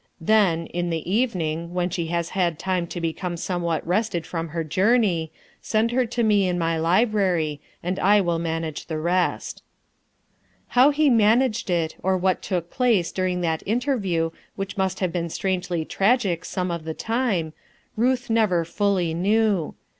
"Then 0.19 0.65
in 0.65 0.89
the 0.89 1.07
evening, 1.07 1.75
when 1.75 1.91
she 1.91 2.07
has 2.07 2.29
had 2.29 2.57
time 2.57 2.87
to 2.87 2.99
become 2.99 3.37
somewhat 3.37 3.85
rested 3.85 4.25
from 4.25 4.47
her 4.47 4.63
journey, 4.63 5.31
send 5.61 5.91
her 5.91 6.07
to 6.07 6.23
me 6.23 6.47
in 6.47 6.57
my 6.57 6.75
library 6.79 7.61
and 7.83 7.99
I 7.99 8.19
'will 8.19 8.39
manage 8.39 8.87
the 8.87 8.95
rest/' 8.97 9.61
How 10.69 10.89
he 10.89 11.07
managed 11.11 11.69
it, 11.69 11.97
or 12.01 12.17
what 12.17 12.41
took 12.41 12.71
place 12.71 13.11
during 13.11 13.41
that 13.41 13.61
interview 13.67 14.31
which 14.55 14.75
must 14.75 15.01
have 15.01 15.13
been 15.13 15.29
strangely 15.29 15.85
tragic 15.85 16.45
some 16.45 16.71
of 16.71 16.83
the 16.83 16.95
time, 16.95 17.53
Ruth 17.95 18.27
never 18.27 18.65
fully 18.65 19.13
knew. 19.13 19.75